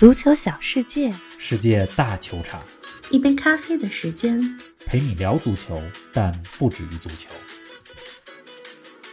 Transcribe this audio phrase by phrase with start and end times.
[0.00, 2.64] 足球小世界，世界大球场，
[3.10, 4.40] 一杯咖啡的时间，
[4.86, 5.78] 陪你聊足球，
[6.10, 7.28] 但不止于足球。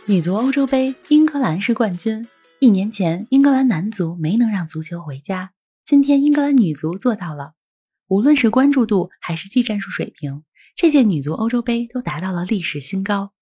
[0.05, 2.25] 女足欧洲杯，英格兰是冠军。
[2.61, 5.51] 一年前，英格兰男足没能让足球回家，
[5.83, 7.55] 今天英格兰女足做到了。
[8.07, 10.43] 无论是关注度还是技战术水平，
[10.77, 13.33] 这届女足欧洲杯都达到了历史新高。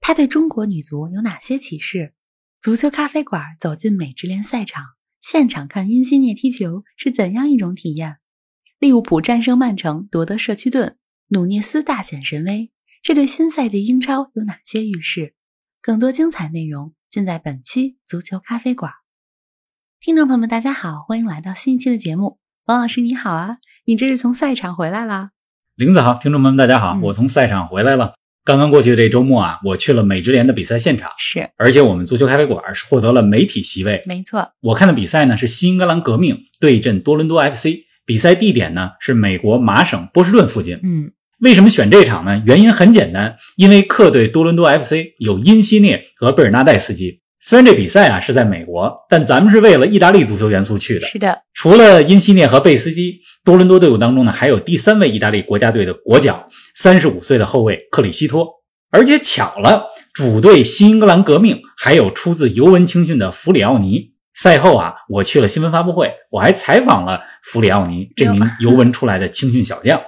[0.00, 2.14] 它对中国女足有哪些启示？
[2.62, 4.82] 足球咖啡馆走进美职联赛场。
[5.26, 8.18] 现场看因西涅踢球是怎样一种体验？
[8.78, 12.70] 利物浦战胜曼城夺得社区盾，努涅斯大显神威，
[13.02, 15.34] 这对新赛季英超有哪些预示？
[15.80, 18.92] 更多精彩内容尽在本期足球咖啡馆。
[19.98, 22.38] 听众朋友们，大家好，欢迎来到新一期的节目。
[22.66, 23.56] 王老师你好啊，
[23.86, 25.30] 你这是从赛场回来啦？
[25.74, 28.14] 林子好，听众朋友们大家好，我从赛场回来了。
[28.44, 34.46] 刚刚过去的这周末啊，我去了美职联的比赛现场，是，而且我们足球咖啡馆是获得了媒体席位，没错。
[34.60, 40.78] 我看的比赛呢是新英格兰革命对阵多伦多 FC，比赛地点呢是美国麻省波士顿附近。
[40.82, 41.10] 嗯，
[41.40, 42.42] 为什么选这场呢？
[42.44, 47.22] 原因很简单，因为客队多伦多 FC 有因西涅和贝尔纳代斯基。
[47.46, 51.06] 虽然这比赛啊是在美国，但咱们是为了意大利足球元素去的。
[51.06, 58.48] 是的，除了因西涅和贝斯基，多伦多队伍当中呢还有第三位意大利国家队的国脚，三十五岁的后卫克里希托。
[58.90, 59.84] 而且巧了，
[60.14, 64.14] 主队新英格兰革命还有出自尤文青训的弗里奥尼。
[64.34, 70.00] 赛后啊，我去了新闻发布会，我还采访了弗里奥尼这名尤文出来的青训小将。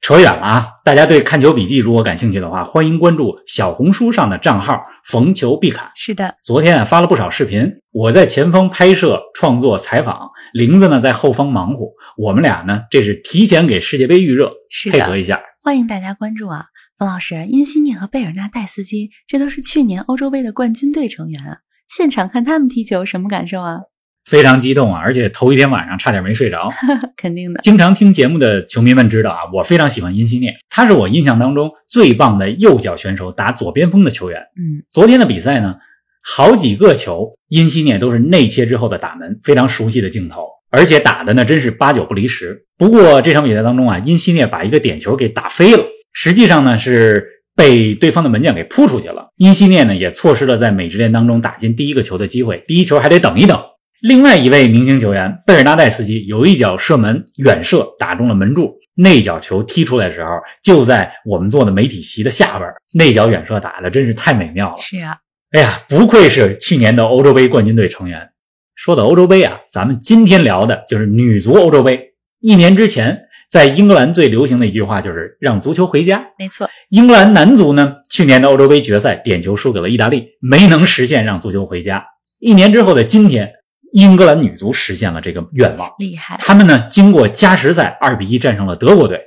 [0.00, 0.66] 扯远了啊！
[0.84, 5.90] 大家对看球笔记如果感兴趣的话，欢迎关注小红书上的账号“逢球必侃”。
[5.96, 11.88] 是的，昨天啊发了不少视频，我在前方拍摄、创作、采访，玲子呢在后方忙活。
[12.16, 14.50] 我们俩呢这是提前给世界杯预热，
[14.90, 15.40] 配合一下。
[15.62, 16.64] 欢迎大家关注啊，
[16.98, 21.58] 冯老师，因西涅和贝尔纳代斯基，这都是去年欧洲杯的冠军队成员啊。
[21.86, 23.80] 现场看他们踢球，什么感受啊？
[24.28, 25.00] 非常激动啊！
[25.02, 26.70] 而且头一天晚上差点没睡着。
[27.16, 27.62] 肯定的。
[27.62, 34.38] 经常听节目的球迷们知道啊，我非常喜欢因西涅，他是我印象当中最棒的右脚选手，打左边锋的球员。
[34.58, 35.76] 嗯，昨天的比赛呢，
[36.22, 42.66] 好几个球，因西涅都是内切之后的打门，非常熟悉的镜头，而且打的呢真是八九不离十。
[42.76, 49.28] 不过这场比赛当中啊，因西涅把一个点球给打飞了，实际上呢是被对方的门将给扑出去了。
[49.38, 53.58] 因西涅呢也错失了在美职联当中打进第一个球的机会，第一球还得等一等。
[54.00, 60.30] 另外一位明星球员贝尔纳代斯基有一脚射门远射打中了门柱，那脚球踢出来的时候
[60.62, 64.76] 就在我们坐的媒体席的下边，那脚远射打的真是太美妙了。
[64.80, 65.16] 是啊，
[65.50, 68.28] 哎呀，不愧是去年的欧洲杯冠军队成员。
[68.76, 72.00] 说到欧洲杯啊，咱们今天聊的就是女足欧洲杯。
[72.40, 76.24] 一年之前，在英格兰最流行的一句话就是“让足球回家”。
[76.38, 82.04] 没错，英格兰男足呢，去年的欧洲杯决赛点球输给了意大利，没能实现让足球回家。
[82.38, 83.54] 一年之后的今天。
[83.92, 86.36] 英格兰女足实现了这个愿望，厉害！
[86.40, 89.20] 他们呢，经过加时赛二比一战胜了德国队。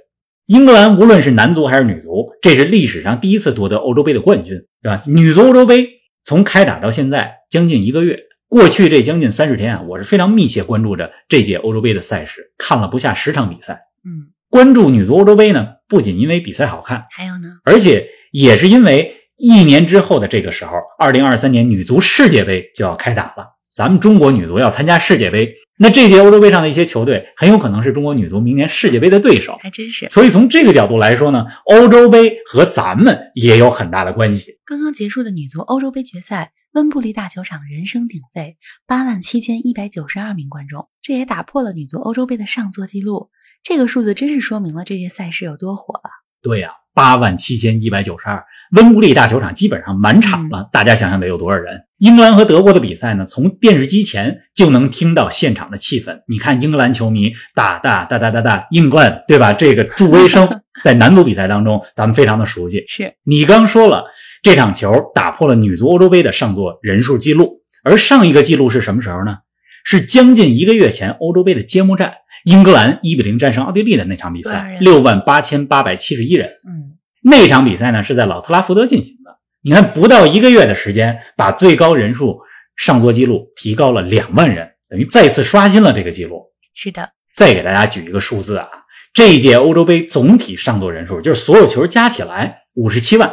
[0.48, 5.02] 英格兰无论是男足还是女足，这是历史上第一次夺得欧洲杯的冠军，是吧？
[5.06, 5.88] 女足欧洲杯
[6.26, 8.20] 从开打到现在将近一个月，
[8.50, 13.80] 过去这将近三十天啊，我是非常密切关注着这届欧洲杯的赛事，看了不下十场比赛。
[14.04, 23.48] 嗯，关注女足欧洲杯呢，不仅因为比赛好看，还有呢，而且也是因为一年之后的这个时候，二零二三年女足世界杯就要开打了。
[23.82, 30.08] 咱们中国女足要参加世界杯，那这届欧洲杯上的一些球队很有可能是中国女足明年世界杯的对手，还真是。
[30.08, 34.60] 所以从这个角度来说呢，欧洲杯和咱们也有很大的关系。
[34.68, 38.56] 刚刚结束的女足欧洲杯决赛，温布利大球场人声鼎沸，
[38.86, 43.32] 八万七千一百九十二名观众，这也打破了女足欧洲杯的上座记录。
[43.64, 46.12] 这个数字真是说明了这届赛事有多火了。
[46.44, 46.74] 对呀。
[46.94, 50.70] 八万七千一百九十二，温布利大球场基本上满场了。
[50.72, 51.82] 大家想想得有多少人？
[51.98, 53.26] 英格兰和德国的比赛呢？
[53.26, 56.22] 从电视机前就能听到现场的气氛。
[56.28, 59.54] 你看，英格兰球迷哒哒哒哒哒哒，英格兰对吧？
[59.54, 60.50] 这个助威声
[60.84, 62.84] 在男足比赛当中，咱们非常的熟悉。
[62.88, 64.06] 是你刚说了，
[64.42, 69.38] 这场球打破了女足欧洲杯的上座人数记录，而上一个记录是什么时候呢？
[69.84, 72.14] 是将近一个月前欧洲杯的揭幕战。
[72.46, 76.50] 英格兰一比零战胜奥地利的那场比赛，六万八千八百七十一人。
[76.68, 79.38] 嗯，那场比赛呢是在老特拉福德进行的。
[79.62, 82.40] 你看，不到一个月的时间，把最高人数
[82.76, 86.44] 上座记录提高了两万人，等于再次刷新了这个记录。
[86.74, 87.12] 是的。
[87.34, 88.68] 再给大家举一个数字啊，
[89.14, 93.32] 这一届欧洲杯总体上座人数，就是所有球加起来五十七万，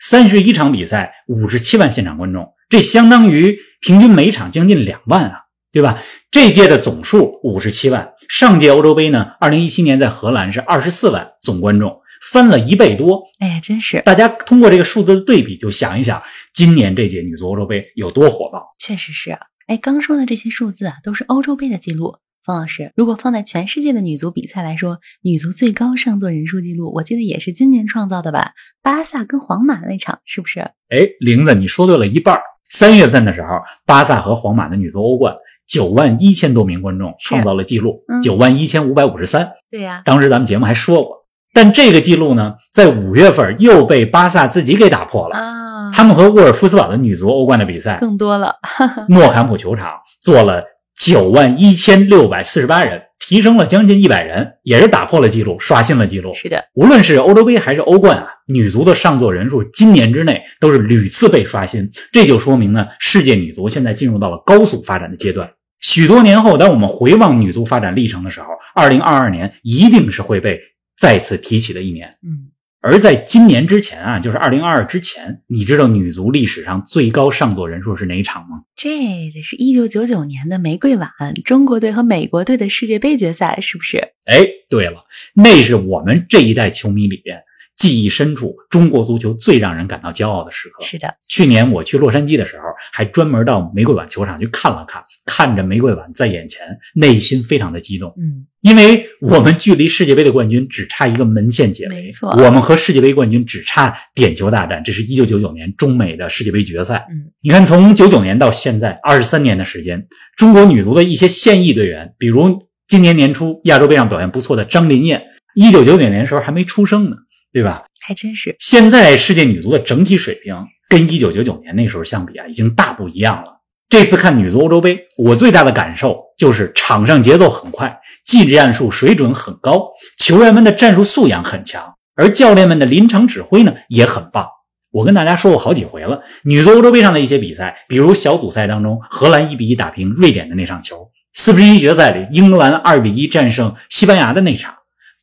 [0.00, 5.44] 三十一场比赛五十七万现场观众，这相当于平均每场将近两万啊。
[5.72, 6.02] 对吧？
[6.32, 9.34] 这届的总数五十七万，上届欧洲杯呢？
[9.38, 13.22] 二零一七年在荷兰是二十四万总观众，翻了一倍多。
[13.38, 14.00] 哎，真是！
[14.02, 16.22] 大家通过这个数字的对比，就想一想，
[16.52, 18.68] 今年这届女足欧洲杯有多火爆。
[18.78, 19.36] 确实是。
[19.66, 22.16] 哎，刚说的这些数字啊，都是欧洲杯的记录。
[22.44, 28.52] 冯老师，如果放在全世界的女足比赛来说，女足最高上座人数记录，我记得也是今年创造的吧？
[28.82, 30.60] 巴萨跟皇马那场是不是？
[30.60, 32.40] 哎，玲子，你说对了一半。
[32.70, 33.48] 三月份的时候，
[33.84, 35.34] 巴萨和皇马的女足欧冠，
[35.66, 39.52] 九万一千多名观众创造了记录，九万一千五百五十三。
[39.70, 41.19] 对呀，当时咱们节目还说过，
[41.52, 45.90] 但这个记录呢，在五月份又被巴萨自己给打破了啊！
[45.92, 48.54] 他们和沃尔夫斯堡的女足欧冠的比赛更多了，
[49.08, 49.88] 诺坎普球场
[50.22, 50.62] 坐了。
[51.02, 56.34] 九万一千六百四十八人，提升了将近一百人，也是打破了记录，刷新了记录。
[56.34, 65.48] 是的，无论是欧洲杯还是欧冠啊，女足的上座人数今年之内都是屡次被刷新，这就说明呢，世界女足现在进入到了高速发展的阶段。
[65.80, 70.60] 许多年后，当我们回望女足发展历程的时候，二零二二年一定是会被
[71.00, 72.18] 再次提起的一年。
[72.22, 72.52] 嗯。
[72.82, 78.62] 而在今年之前啊，就是二零二二之前，你知道女足历史上最高上座人数是哪一场吗？
[78.74, 78.88] 这
[79.34, 81.10] 得是一九九九年的玫瑰碗，
[81.44, 83.98] 中国队和美国队的世界杯决赛，是不是？
[84.24, 85.04] 哎，对了，
[85.34, 87.42] 那是我们这一代球迷里边。
[87.80, 90.84] 记忆深处，中国足球最让人感到骄傲的时刻。
[90.84, 96.60] 是的，去年我去洛杉矶的时候，还专门到玫瑰碗球场去看了看，看着玫瑰碗在眼前，
[96.94, 98.12] 内心非常的激动。
[98.18, 104.84] 嗯，因为我们距离世界杯的冠军只差一个门线解围，没错，我们和世界杯冠军只差点球大战。
[104.84, 107.06] 这是一九九九年中美的世界杯决赛。
[107.10, 110.06] 嗯，你看，从九九年到现在二十三年的时间，
[110.36, 115.22] 中国女足的一些现役队员，比如今年年初亚洲杯上表现不错的张琳艳，
[115.54, 117.16] 一九九九年时候还没出生呢。
[117.52, 117.84] 对吧？
[118.00, 118.56] 还真是。
[118.58, 120.54] 现在世界女足的整体水平
[120.88, 123.60] 跟一九九九年那时候相比啊，已经大不一样了。
[123.88, 134.46] 这次看女足欧洲杯，我最大的感受就是场上节奏很快，技战术水准很高，球员们的战术素养很强，而教练们的临场指挥呢也很棒。
[134.92, 144.74] 我跟大家说过好几回了，女足欧洲杯上的一些比赛，比如小组赛当中荷兰一比一打平瑞典的那场球，四分之一决赛里英格兰二比一战胜西班牙的那场。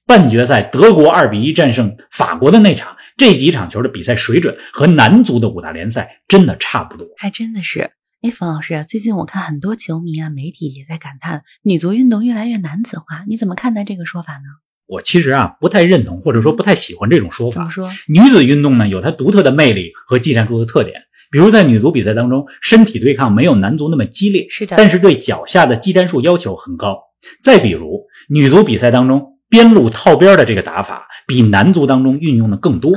[0.08, 7.92] 半决赛，德国二比一战胜法国的那场，这几场球的比赛水准和男足的五大联赛真的差不多，还真的是。
[8.22, 14.44] 哎，冯老师，最近我看很多球迷啊、媒体也在感叹女足运动越来越男子化，你怎么看待这个说法呢？
[14.86, 17.56] 我其实啊不太认同，或者说不太喜欢这种说法。
[17.56, 17.90] 怎么说？
[18.08, 26.98] 女子运动呢有它独特的魅力和技战术的特点，比如在女足比赛当中，身体对抗没有男足那么激烈，是的，但是对脚下的技战术要求很高。
[27.42, 29.34] 再比如女足比赛当中。
[29.50, 32.94] 边路套边的这个打法比男足当中运用的更多，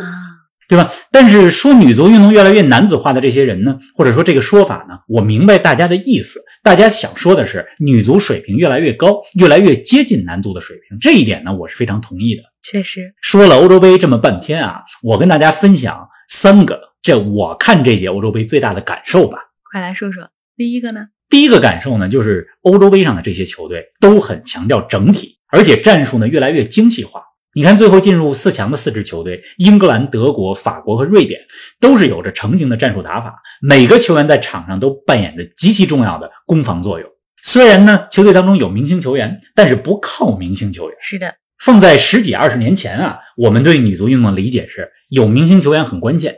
[0.68, 0.90] 对吧？
[1.10, 6.40] 但是说女足运动越来越男子化的这些人呢，或者说这个说法呢，我明白大家的意思。
[6.62, 12.42] 大家想说的是女足水平越来越高，越来越接近男足的水平，这一点呢，我是非常同意的。
[12.62, 19.38] 确实，说了欧洲杯这么半天啊，我跟大家分享三个这我看这届欧洲杯最大的感受吧。
[19.72, 21.06] 快来说说，第一个呢？
[21.30, 25.38] 第一个感受呢，就是欧洲杯上的这些球队都很强调整体。
[25.50, 27.22] 而且战术呢越来越精细化。
[27.52, 31.40] 你看，最后进入四强的四支球队，英格兰、德国、法国和瑞典，
[31.80, 33.34] 都是有着成型的战术打法。
[33.60, 37.10] 每个球员在场上都扮演着极其重要的攻防作用。
[37.42, 40.96] 虽然呢，球队当中有明星球员，但是不靠明星球员。
[41.00, 46.36] 是的，放在十几二十年前啊，我们对女足运动的理解是有明星球员很关键。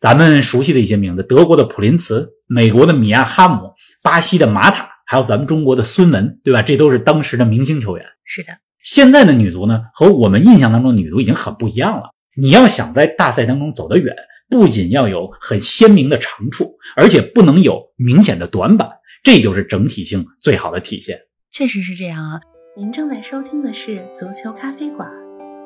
[0.00, 4.88] 咱们熟悉的一些名字：德国的普林茨、美国的米亚哈姆、巴西的马塔。
[5.04, 6.62] 还有咱们中国的孙雯，对吧？
[6.62, 8.06] 这都是当时的明星球员。
[8.24, 8.52] 是的，
[8.82, 12.10] 现在的女足呢，和我们印象当中的女足已经很不一样了。
[12.36, 14.14] 你要想在大赛当中走得远，
[14.48, 18.88] 不仅要有很鲜明的长处，而且不能有明显的短板，
[19.22, 21.18] 这就是整体性最好的体现。
[21.50, 22.40] 确实是这样啊！
[22.76, 25.08] 您正在收听的是足球咖啡馆，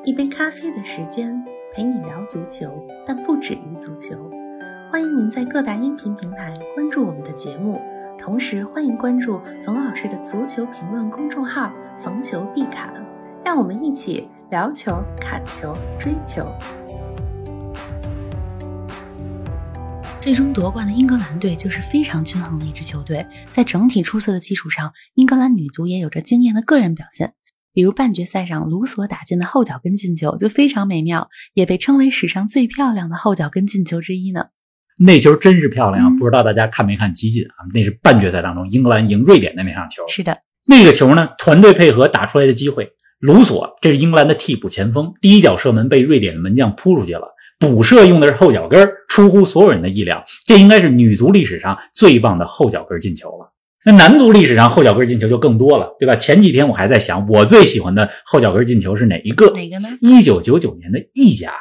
[0.05, 1.33] 一杯咖啡的时间
[1.73, 2.71] 陪你聊足球，
[3.03, 4.15] 但不止于足球。
[4.91, 7.79] 欢迎您在各大音频平台关注我们的节目。
[8.17, 12.91] 同时，欢迎关注冯老师的足球评论公众号“冯球必侃”，
[13.45, 16.43] 让我们一起聊球、砍球、追球。
[20.17, 27.35] 最终夺冠的英格兰队就是非常均衡的一支球队，在整体出色的基础上，英格兰女足也有着惊艳的个人表现。
[27.73, 34.47] 比如半决赛上卢索打进的后脚跟进球就非常美妙，也被称为史上最漂亮的后脚跟进球之一呢。
[34.99, 37.63] 那球真是漂亮，不知道大家看没看集锦啊？
[37.73, 40.03] 那是半决赛当中英格兰赢瑞典的那场球。
[40.09, 40.37] 是的，
[40.67, 42.89] 那个球呢，团队配合打出来的机会，
[43.19, 50.21] 卢索这是英格兰的替补前锋，第一脚射门被瑞典的门将扑出去了，补射用的是后脚跟，出乎所有人的意料。
[50.45, 53.53] 这应该是女足历史上最棒的后脚跟进球了。
[53.85, 56.13] 那男足历史上后脚跟进球就更多了，对吧？
[56.17, 59.49] 前几天我还在想，我最喜欢的后脚跟进球是哪一个？
[59.51, 59.87] 哪个呢？
[60.01, 61.53] 一九九九年的意甲。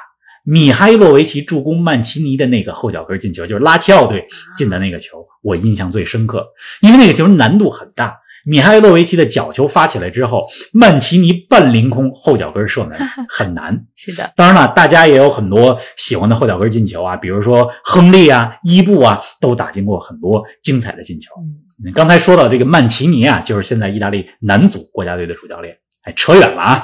[0.51, 4.27] 米哈伊洛维奇助攻曼奇尼的那个后脚跟进球，就是拉齐奥队
[4.57, 6.43] 进的那个球，我印象最深刻。
[6.81, 13.79] 因为那个球难度很大，米哈伊洛维奇的角球发起来之后，曼奇尼半凌空后脚跟射门 很难。
[13.95, 21.31] 是的，当然了，大家也有很多喜欢的后脚跟进球啊，比如说亨利啊、伊布啊，都打进过很多精彩的进球。
[21.85, 25.77] 嗯，刚才说到这个曼奇尼啊，就是现在意大利男足国家队的主教练。
[26.05, 26.83] 哎，扯远了啊。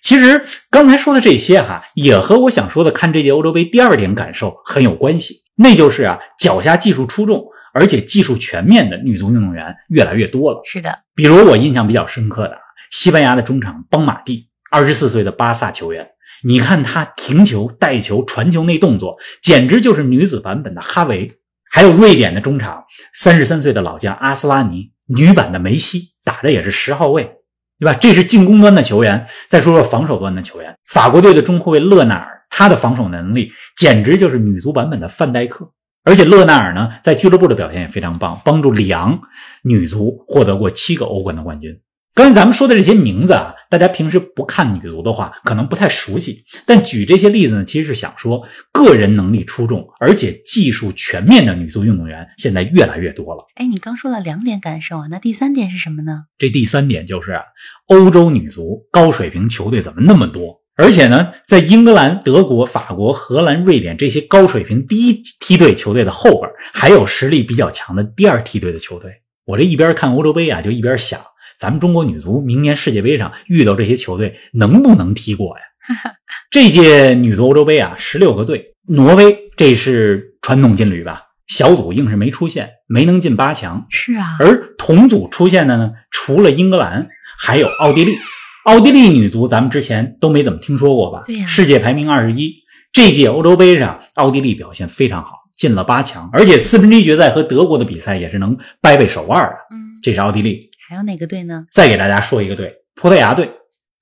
[0.00, 10.60] 其实刚才说的这些哈，也和我想说的看这届欧洲杯第二点感受很有关系，那就是啊，脚下技术出众而且技术全面的女足运动员越来越多了。
[10.64, 12.56] 是的，比如我印象比较深刻的
[12.90, 16.08] 西班牙的中场邦马蒂，二十四岁的巴萨球员，
[16.44, 21.38] 你看他停球、带球、传球那动作，简直就是女子版本的哈维。
[21.70, 27.30] 还有瑞典的中场，三十三岁的老将阿斯拉尼，女版的梅西，打的也是十号位。
[27.78, 27.96] 对吧？
[28.00, 29.26] 这是进攻端的球员。
[29.48, 35.70] 再说说防守端的球员，法国队的中后卫勒纳尔，他的防守能力简直就是女足版本的范戴克。
[36.04, 39.20] 而且勒纳尔呢，在俱乐部的表现也非常棒，帮助里昂
[39.62, 41.78] 女足获得过七个欧冠的冠军。
[42.14, 46.42] 刚才咱们说的这些名字啊，大家平时不看女足的话，可能不太熟悉。
[46.64, 53.44] 但举这些例子呢，其实是想说，个人能力出众而且技术全面的女足运动员现在越来越多了。
[53.56, 56.24] 哎，你刚说了两点感受啊，那第三点是什么呢？
[56.38, 57.42] 这第三点就是啊，
[57.88, 60.62] 欧洲女足高水平球队怎么那么多？
[60.76, 69.10] 而且呢，在英格兰、德国、法国、荷兰、瑞典这些高水平第一梯队球队的后边，还有实力比较强的第二梯队的球队。
[69.44, 71.20] 我这一边看欧洲杯啊，就一边想。
[71.58, 75.64] 咱们中国女足明年世界杯上遇到这些球队能不能踢过呀？
[76.50, 81.24] 这届女足欧洲杯啊，十六个队，挪威这是传统劲旅吧？
[81.48, 83.86] 小组硬是没出现，没能进八强。
[83.90, 88.16] 是啊，而同组出现的呢，除了英格兰，还有奥地利。
[88.64, 91.22] 奥地利女足咱们之前都没怎么听说过吧？
[91.26, 92.54] 对呀，世界排名二十一。
[92.92, 99.54] 这届欧洲杯上，奥地利表现非常好，进了八强，而且四分之一决赛和德国的比赛也是能掰掰手腕的。
[99.70, 100.67] 嗯，这是奥地利。
[100.88, 101.66] 还有哪个队呢？
[101.70, 103.50] 再给大家说一个队，葡萄牙队。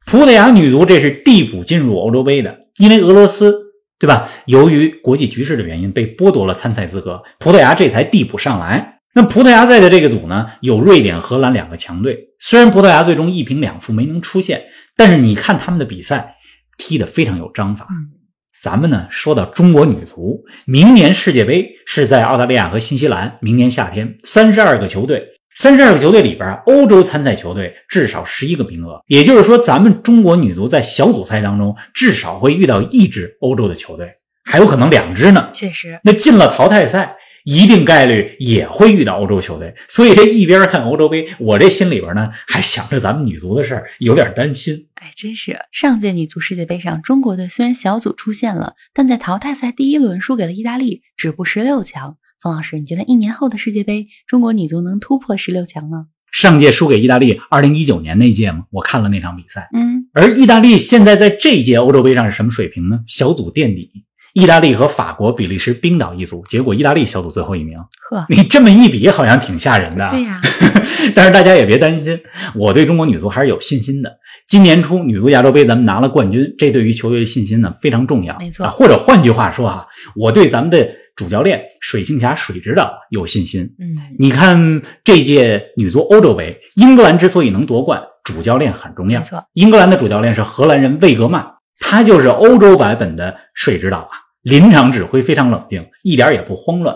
[0.06, 3.52] 葡萄牙女足这是递补进入欧洲杯的，因为俄罗斯
[3.98, 4.28] 对吧？
[4.44, 9.00] 由于国际局势的原因被剥夺了参赛资格，葡萄牙这才递补上来。
[9.16, 12.16] 那葡萄牙在的这个组呢，有瑞典、荷兰两个强队。
[12.38, 14.66] 虽然葡萄牙最终一平两负没能出线，
[14.96, 16.36] 但是你看他们的比赛
[16.78, 17.88] 踢得非常有章法。
[17.90, 18.14] 嗯，
[18.60, 25.32] 咱们呢说到中国女足，明年世界杯是在澳大利亚和新西兰，明年夏天，三十二个球队。
[25.56, 34.12] 三十二个球队里边，欧洲参赛球队至少十一个名额，也就是说，咱们中国女足在小组赛当中至少会遇到一支欧洲的球队，
[34.44, 35.48] 还有可能两支呢。
[35.54, 39.74] 确实，那进了淘汰赛，一定概率也会遇到欧洲球队。
[39.88, 44.86] 所以这一边看欧洲杯，我这心里边呢还想着咱们女足的事儿，有点担心。
[44.96, 52.18] 哎，真是上届女足世界杯上，中国队虽然小组出线了，但在淘汰赛第一轮输给了意大利，止步十六强。
[52.46, 56.06] 冯老师，你觉得一年后的世界杯，中国女足能突破十六强吗？
[56.30, 58.66] 上届输给意大利，二零一九年那届吗？
[58.70, 59.68] 我看了那场比赛。
[59.74, 63.00] 嗯，而意大利现在在这届欧洲杯上是什么水平呢？
[63.08, 63.90] 小组垫底，
[64.32, 67.76] 意大利和法国、比利时、冰岛一组，结果意大利小组最后一名。
[68.08, 70.08] 呵，你这么一比，好像挺吓人的。
[70.10, 70.40] 对呀，
[71.16, 72.16] 但是大家也别担心，
[72.54, 74.18] 我对中国女足还是有信心的。
[74.46, 78.38] 今年初女足亚洲杯咱们拿了冠军，这对于球队的信心呢非常重要。
[78.38, 79.84] 没错，或者换句话说啊，
[80.14, 80.88] 我对咱们的。
[81.16, 83.74] 主教练水庆霞水指导有信心。
[83.80, 89.18] 嗯，你看这届女足欧洲杯，英格兰之所以能夺冠，主教练很重要。
[89.18, 91.44] 没错，英格兰的主教练是荷兰人魏格曼，
[91.80, 94.10] 他就是欧洲版本的水指导啊，
[94.42, 96.94] 临场指挥非常冷静，一点也不慌乱。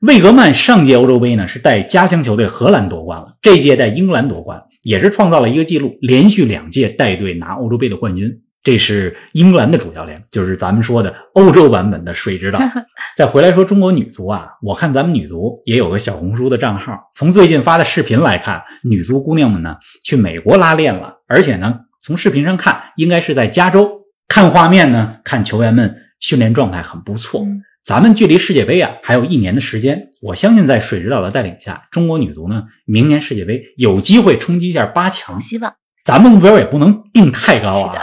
[0.00, 8.40] 魏格曼上届欧洲杯呢是带家乡球队荷兰夺冠了，这届带英格兰夺冠，也是创造了一个记录，连续两届带队拿欧洲杯的冠军。
[8.62, 12.58] 这是英格兰的主教练，就是咱们说的欧洲版本的水指导。
[13.16, 16.92] 再回来说中国女足啊，我看咱们女足也有个小红书的账号。
[17.14, 24.02] 从最近发的视频来看，女足姑娘们呢去美国拉练了，而且呢从视频上看，应该是在加州。
[24.28, 27.46] 看画面呢，看球员们训练状态很不错。
[27.82, 35.40] 咱们距离世界杯啊还有一年的时间，我相信在水指导的带领下，中国女足呢明年世界杯有机会冲击一下八强。
[35.40, 35.74] 希望。
[36.04, 38.02] 咱们目标也不能定太高啊，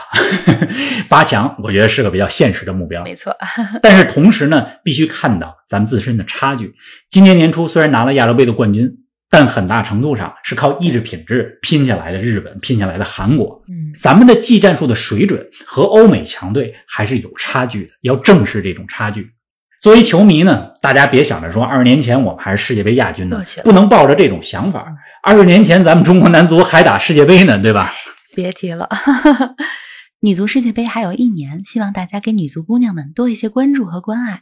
[1.09, 3.35] 八强我觉得是个比较现实的目标，没错。
[3.81, 6.73] 但是同时呢，必须看到咱们自身的差距。
[7.09, 8.89] 今年年初虽然拿了亚洲杯的冠军，
[9.29, 12.17] 但很大程度上是靠意志品质拼下来的。
[12.19, 19.31] 日本拼下来的韩国，嗯，咱们的技战术的水准和欧美强队还是有差距的，要正视这种差距。
[19.81, 24.85] 作为球迷呢，大家别想着说二十年前我们还是世界杯亚军呢，不能抱着这种想法。
[25.23, 27.91] 二十年前，咱们中国男足还打世界杯呢，对吧？
[28.35, 28.89] 别提了，
[30.21, 34.41] 女足世界杯还有一年，希望大家给女足姑娘们多一些关注和关爱。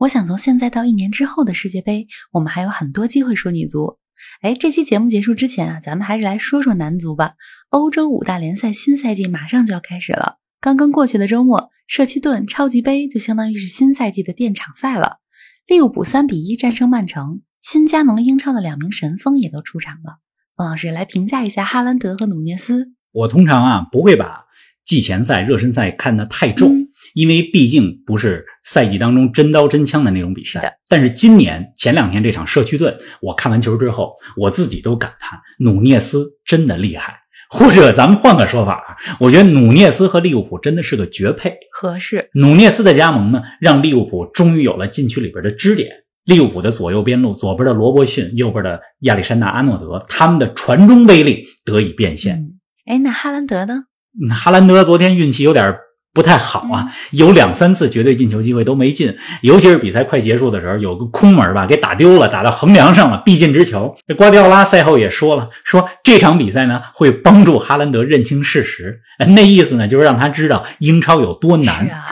[0.00, 3.98] 我想从现在到一年之后的世界杯，我们还有很多机会说女足。
[4.42, 7.32] 哎，这期节目结束之前啊，咱们还是来说说男足吧。
[7.70, 15.18] 欧洲五大联赛新赛季马上就要开始了，刚刚过去的周末，社区盾超级杯就相当于是新赛季的垫场赛了。
[15.66, 20.18] 利物浦三比一战胜曼城，新加盟英超的两名神锋也都出场了。
[20.56, 22.92] 王老师来评价一下哈兰德和努涅斯。
[23.12, 24.44] 我通常啊不会把
[24.84, 30.78] 季前赛、热身赛看得太重，嗯因为毕竟不是赛季当中真刀真枪的那种比赛。
[30.88, 37.23] 但是今年前两天这场社区盾，我看完球之后，我自己都感叹努涅斯真的厉害。
[37.50, 41.54] 或者咱们换个说法啊，我觉得努涅斯和利物浦真的是个绝配。
[41.72, 45.88] 合适，努涅斯的加盟呢，让利物浦终于有了禁区里边的支点。
[46.24, 52.36] 利物浦的左右边路，左边的罗伯逊，右边的亚历山大阿诺德，他们的传中威力得以变现。
[52.36, 53.84] 嗯，哎，那哈兰德呢？
[54.22, 55.74] 嗯哈兰德昨天运气有点
[56.14, 63.94] 不太好啊，有两三次绝对进球机会都没进，尤其是比赛快结束的时候，有个空门吧，给打丢了，打到横梁上了，必进之球。
[64.06, 71.90] 这瓜迪奥拉赛后也说了，说这场比赛呢会帮助哈兰德认清事实，呃那意思呢就是让他知道英超有多难是。
[71.90, 72.04] 啊，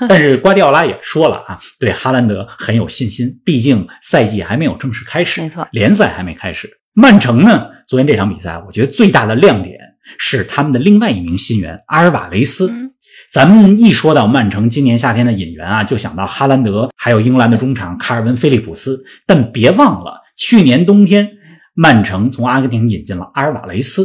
[0.08, 6.70] 但是瓜迪奥拉也说了啊，对哈兰德很有信心，毕竟赛季还没有正式开始，没错联赛还没开始。
[6.94, 9.78] 曼城呢，昨天这场比赛，我觉得最大的亮点
[10.18, 12.70] 是他们的另外一名新援阿尔瓦雷斯。
[12.70, 12.90] 嗯
[13.32, 19.04] 咱们一说到曼城今年夏天的引援啊，就想到哈兰德，还有英格兰的中场卡尔文·菲利普斯。
[19.24, 21.30] 但别忘了，去年冬天
[21.74, 24.04] 曼城从阿根廷引进了阿尔瓦雷斯。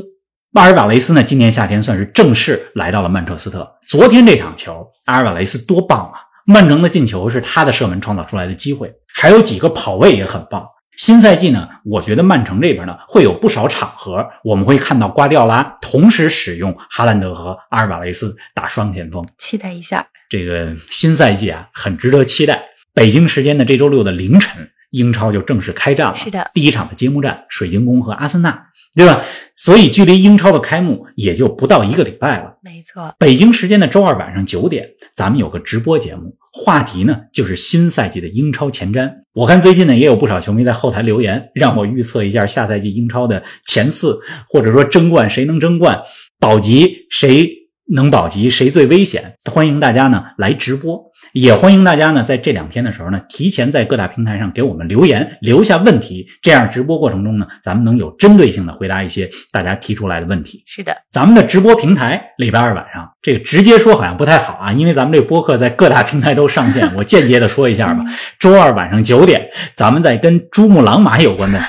[0.54, 3.68] 阿尔瓦雷斯呢，今年夏天算是正式来到了曼彻斯特。
[3.90, 6.20] 昨天这场球，阿尔瓦雷斯多棒啊！
[6.46, 10.64] 曼城的进球是他的射门创造出来的机会，还有几个跑位也很棒。
[10.98, 19.26] 新赛季呢，我觉得曼城这边呢会有不少场合，我们会看到瓜迪奥拉同时使用哈兰德和阿尔瓦雷斯打双前锋。
[19.38, 20.06] 期待一下。
[20.30, 22.64] 这个新赛季啊，很值得期待。
[22.94, 26.16] 北京时间的这周六的凌晨，英超就正式开战了。
[26.16, 29.22] 是的第一场的揭幕战，水晶宫和阿森纳，对吧？
[29.56, 32.58] 所以距离英超的开幕也就不到一个礼拜了。
[32.64, 39.12] 没错，北京时间的周二晚上九点，咱们有个直播节目，话题呢就是新赛季的英超前瞻。
[39.34, 46.02] 我看最近呢也有不少球迷在后台留言，让我预测一下下赛季英超的前四，或者说争冠谁能争冠，
[46.40, 49.36] 保级谁能保级，谁最危险。
[49.52, 51.00] 欢迎大家呢来直播，
[51.34, 60.64] 也欢迎大家呢在这两天的时候呢，提前在各大平台上给我们留言，留下问题，这样直播过程中呢，咱们能有针对性的回答一些大家提出来的问题。
[60.66, 66.92] 是的，咱们的直播平台礼拜二晚上，这个直接说好像不太好啊，因为咱们这个播客在各大平台都上线。
[66.96, 68.04] 我间接的说一下吧，
[68.40, 71.60] 周二晚上九点，咱们在跟珠穆朗玛有关的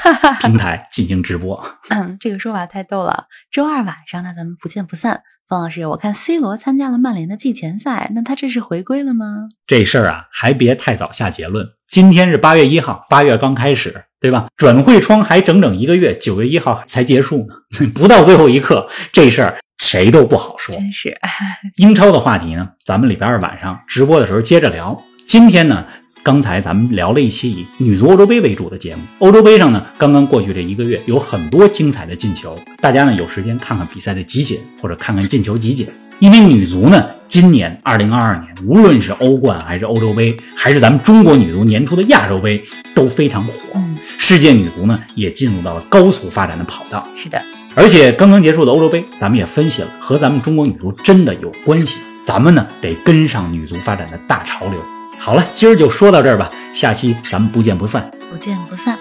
[0.40, 1.62] 平台进行直播。
[1.90, 3.26] 嗯，这个说法太逗了。
[3.50, 5.20] 周二晚上呢，咱们不见不散。
[5.48, 9.48] 方老师，我看 C 罗参加了曼联的季前赛，那他这是回归了吗？
[9.64, 11.68] 这事儿啊，还别太早下结论。
[11.88, 14.48] 今天是八月一号，八月刚开始，对吧？
[14.56, 17.54] 转会窗还整整一个月，九月一号才结束呢，
[17.94, 20.74] 不到最后一刻，这事儿谁都不好说。
[20.74, 21.16] 真是，
[21.76, 25.00] 英超的话题呢，咱们礼拜二晚上直播的时候接着聊。
[25.24, 25.86] 今天呢，
[26.26, 29.02] 刚才咱们聊了一期以女足欧洲杯为主的节目。
[29.20, 35.86] 欧洲杯上呢，刚刚过去这一个月，有很多精彩的进球，大家呢有时间看看比赛的集锦，或者看看进球集锦。
[36.18, 42.60] 因为女足呢，今年二零二二年，无论是欧冠还是欧洲杯，还是咱们中国女足年初的亚洲杯，
[42.92, 43.52] 都非常火。
[43.76, 47.06] 嗯，世界女足呢，也进入到了高速发展的跑道。
[47.16, 47.40] 是的，
[47.76, 52.00] 而且刚刚结束的欧洲杯，咱们也分析了，和咱们中国女足真的有关系。
[52.24, 54.82] 咱们呢得跟上女足发展的大潮流。
[55.18, 58.10] 好了，今儿就说到这儿吧，下期咱们不见不散。
[58.30, 58.96] 不见不散。